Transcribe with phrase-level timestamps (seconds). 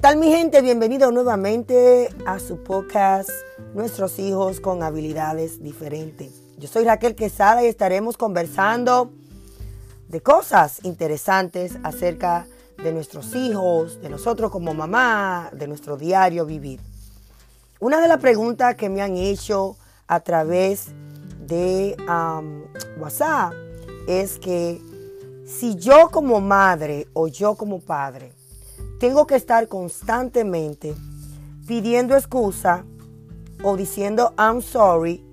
[0.00, 0.62] tal mi gente?
[0.62, 3.28] Bienvenido nuevamente a su podcast
[3.74, 6.40] Nuestros hijos con habilidades diferentes.
[6.56, 9.12] Yo soy Raquel Quesada y estaremos conversando
[10.08, 12.46] de cosas interesantes acerca
[12.82, 16.80] de nuestros hijos, de nosotros como mamá, de nuestro diario vivir.
[17.78, 20.86] Una de las preguntas que me han hecho a través
[21.46, 21.94] de
[22.98, 23.52] WhatsApp
[24.08, 24.80] es que
[25.44, 28.39] si yo como madre o yo como padre
[29.00, 30.94] tengo que estar constantemente
[31.66, 32.84] pidiendo excusa
[33.64, 35.24] o diciendo I'm sorry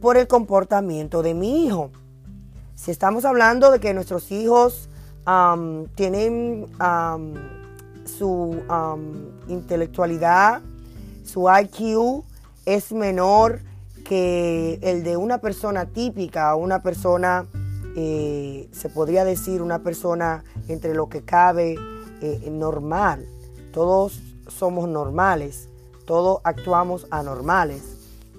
[0.00, 1.92] por el comportamiento de mi hijo.
[2.74, 4.90] Si estamos hablando de que nuestros hijos
[5.94, 6.66] tienen
[8.04, 8.60] su
[9.46, 10.60] intelectualidad,
[11.24, 12.24] su IQ
[12.66, 13.60] es menor
[14.04, 17.46] que el de una persona típica, una persona,
[17.96, 21.76] eh, se podría decir, una persona entre lo que cabe
[22.24, 23.26] eh, normal.
[23.72, 25.68] Todos somos normales,
[26.06, 27.82] todos actuamos anormales.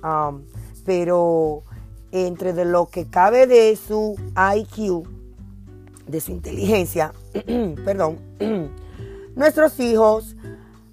[0.03, 0.43] Um,
[0.85, 1.63] pero
[2.11, 5.07] entre de lo que cabe de su IQ,
[6.07, 7.13] de su inteligencia,
[7.85, 8.19] perdón,
[9.35, 10.35] nuestros hijos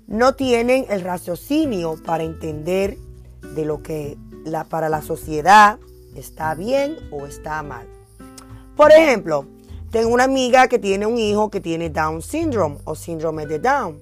[0.06, 2.98] no tienen el raciocinio para entender
[3.54, 5.78] de lo que la, para la sociedad
[6.16, 7.86] está bien o está mal.
[8.76, 9.46] Por ejemplo,
[9.92, 14.00] tengo una amiga que tiene un hijo que tiene Down syndrome o síndrome de Down.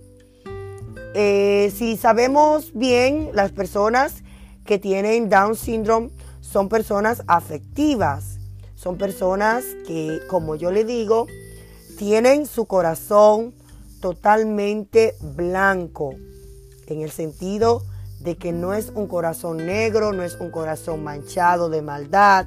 [1.14, 4.22] Eh, si sabemos bien, las personas
[4.64, 8.38] que tienen Down syndrome son personas afectivas,
[8.76, 11.26] son personas que, como yo le digo,
[11.98, 13.52] tienen su corazón
[14.00, 16.14] totalmente blanco,
[16.86, 17.82] en el sentido
[18.20, 22.46] de que no es un corazón negro, no es un corazón manchado de maldad,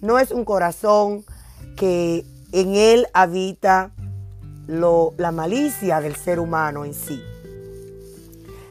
[0.00, 1.24] no es un corazón
[1.76, 2.24] que
[2.56, 3.92] en él habita
[4.66, 7.22] la malicia del ser humano en sí.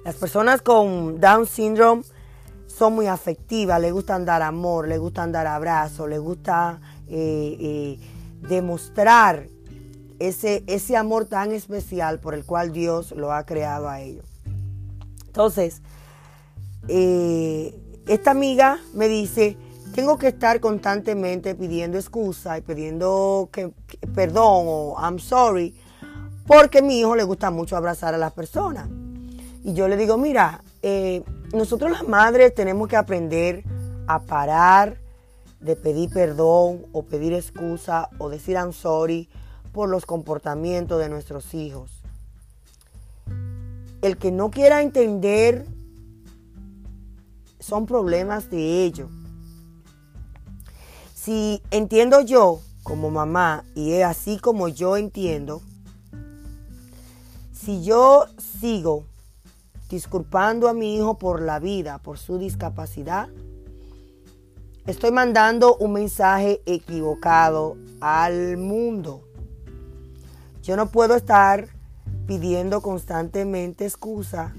[0.03, 2.01] Las personas con Down syndrome
[2.65, 7.99] son muy afectivas, les gusta dar amor, les gusta dar abrazos, les gusta eh, eh,
[8.49, 9.47] demostrar
[10.17, 14.25] ese, ese amor tan especial por el cual Dios lo ha creado a ellos.
[15.27, 15.83] Entonces,
[16.87, 19.57] eh, esta amiga me dice,
[19.93, 23.49] tengo que estar constantemente pidiendo excusa y pidiendo
[24.13, 25.75] perdón o I'm sorry,
[26.47, 28.89] porque a mi hijo le gusta mucho abrazar a las personas.
[29.63, 33.63] Y yo le digo, mira, eh, nosotros las madres tenemos que aprender
[34.07, 34.99] a parar
[35.59, 39.29] de pedir perdón o pedir excusa o decir I'm sorry
[39.71, 41.91] por los comportamientos de nuestros hijos.
[44.01, 45.65] El que no quiera entender
[47.59, 49.09] son problemas de ellos.
[51.25, 55.63] Si entiendo yo como mamá, y es así como yo entiendo,
[57.51, 59.05] si yo sigo
[59.89, 63.27] disculpando a mi hijo por la vida, por su discapacidad,
[64.85, 69.23] estoy mandando un mensaje equivocado al mundo.
[70.61, 71.69] Yo no puedo estar
[72.27, 74.53] pidiendo constantemente excusa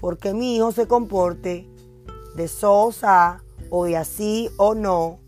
[0.00, 1.66] porque mi hijo se comporte
[2.34, 5.24] de sosa o de así o no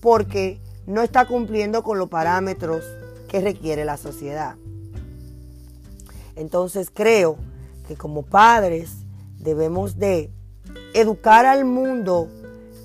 [0.00, 2.84] porque no está cumpliendo con los parámetros
[3.28, 4.56] que requiere la sociedad.
[6.36, 7.36] Entonces creo
[7.88, 8.90] que como padres
[9.38, 10.30] debemos de
[10.94, 12.28] educar al mundo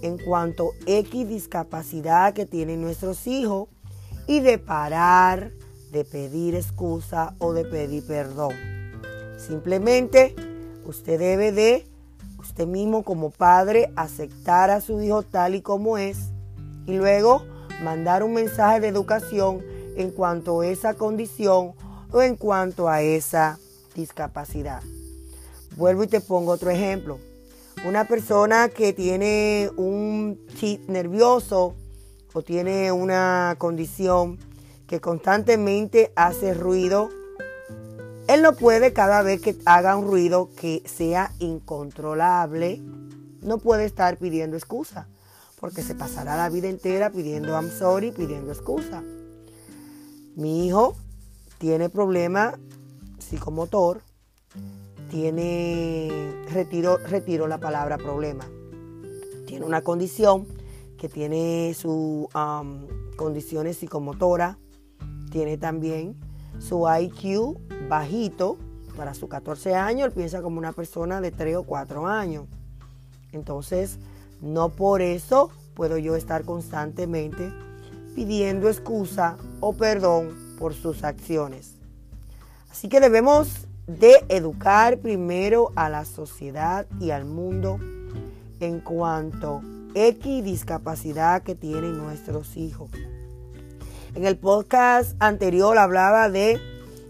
[0.02, 3.68] en cuanto a X discapacidad que tienen nuestros hijos
[4.28, 5.52] y de parar
[5.92, 8.54] de pedir excusa o de pedir perdón.
[9.38, 10.36] Simplemente
[10.86, 11.86] usted debe de,
[12.40, 16.32] usted mismo como padre, aceptar a su hijo tal y como es
[16.86, 17.44] y luego
[17.84, 19.62] mandar un mensaje de educación
[19.96, 21.74] en cuanto a esa condición
[22.12, 23.60] o en cuanto a esa
[23.96, 24.82] discapacidad.
[25.76, 27.20] Vuelvo y te pongo otro ejemplo.
[27.86, 31.74] Una persona que tiene un chip nervioso
[32.34, 34.38] o tiene una condición
[34.88, 37.10] que constantemente hace ruido,
[38.28, 42.82] él no puede cada vez que haga un ruido que sea incontrolable,
[43.42, 45.08] no puede estar pidiendo excusa
[45.62, 49.04] porque se pasará la vida entera pidiendo I'm sorry, pidiendo excusa.
[50.36, 50.96] Mi hijo
[51.60, 52.60] tiene problema
[53.20, 54.02] psicomotor,
[55.10, 56.10] tiene,
[56.52, 58.44] retiro, retiro la palabra problema,
[59.46, 60.48] tiene una condición
[60.98, 64.58] que tiene sus um, condiciones psicomotoras,
[65.30, 66.16] tiene también
[66.60, 68.58] su IQ bajito,
[68.96, 72.46] para sus 14 años, él piensa como una persona de 3 o 4 años.
[73.32, 74.00] Entonces,
[74.42, 77.52] no por eso puedo yo estar constantemente
[78.16, 81.76] pidiendo excusa o perdón por sus acciones.
[82.70, 87.80] Así que debemos de educar primero a la sociedad y al mundo
[88.60, 89.62] en cuanto
[89.94, 92.92] X discapacidad que tienen nuestros hijos.
[94.14, 96.60] En el podcast anterior hablaba de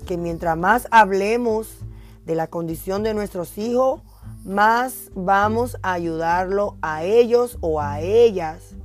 [0.07, 1.77] que mientras más hablemos
[2.25, 4.01] de la condición de nuestros hijos,
[4.43, 8.75] más vamos a ayudarlo a ellos o a ellas.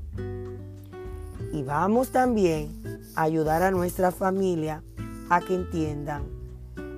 [1.53, 2.83] Y vamos también
[3.15, 4.83] a ayudar a nuestra familia
[5.31, 6.25] a que entiendan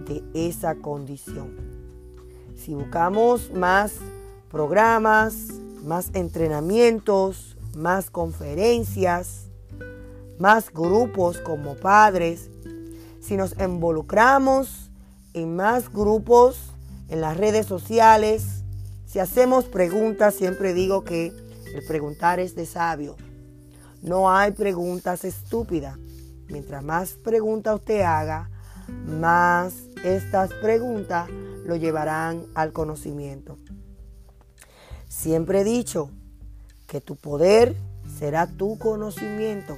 [0.06, 1.54] de esa condición.
[2.56, 3.94] Si buscamos más
[4.50, 5.48] programas,
[5.84, 9.48] más entrenamientos, más conferencias,
[10.38, 12.50] más grupos como padres,
[13.20, 14.90] si nos involucramos
[15.34, 16.67] en más grupos
[17.08, 18.64] en las redes sociales,
[19.06, 21.32] si hacemos preguntas, siempre digo que
[21.74, 23.16] el preguntar es de sabio.
[24.02, 25.98] No hay preguntas estúpidas.
[26.48, 28.50] Mientras más preguntas usted haga,
[29.06, 29.74] más
[30.04, 31.28] estas preguntas
[31.64, 33.58] lo llevarán al conocimiento.
[35.08, 36.10] Siempre he dicho
[36.86, 37.76] que tu poder
[38.18, 39.76] será tu conocimiento.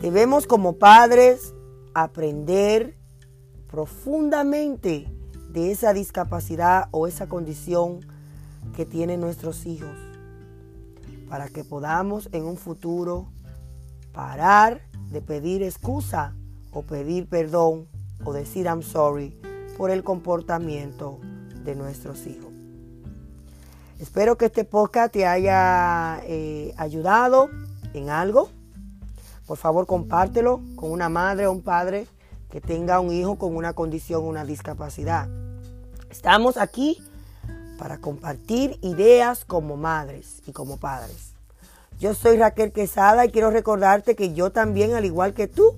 [0.00, 1.54] Debemos como padres
[1.94, 2.96] aprender
[3.68, 5.10] profundamente
[5.52, 8.00] de esa discapacidad o esa condición
[8.74, 9.96] que tienen nuestros hijos
[11.28, 13.26] para que podamos en un futuro
[14.12, 16.34] parar de pedir excusa
[16.72, 17.86] o pedir perdón
[18.24, 19.36] o decir I'm sorry
[19.76, 21.18] por el comportamiento
[21.64, 22.50] de nuestros hijos.
[23.98, 27.48] Espero que este podcast te haya eh, ayudado
[27.94, 28.50] en algo.
[29.46, 32.06] Por favor, compártelo con una madre o un padre
[32.50, 35.28] que tenga un hijo con una condición, una discapacidad.
[36.12, 37.02] Estamos aquí
[37.78, 41.32] para compartir ideas como madres y como padres.
[41.98, 45.74] Yo soy Raquel Quesada y quiero recordarte que yo también, al igual que tú,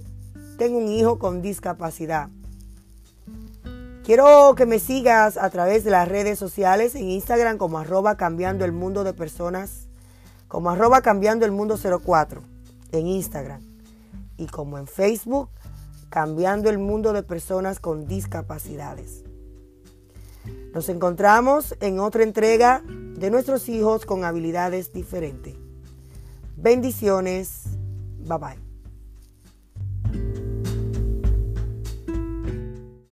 [0.59, 2.31] tengo un hijo con discapacidad.
[4.03, 8.65] Quiero que me sigas a través de las redes sociales en Instagram como arroba cambiando
[8.65, 9.87] el mundo de personas,
[10.49, 12.43] como arroba cambiando el mundo 04
[12.91, 13.63] en Instagram
[14.37, 15.49] y como en Facebook
[16.11, 19.23] cambiando el mundo de personas con discapacidades.
[20.73, 25.55] Nos encontramos en otra entrega de nuestros hijos con habilidades diferentes.
[26.57, 27.65] Bendiciones.
[28.27, 28.74] Bye bye.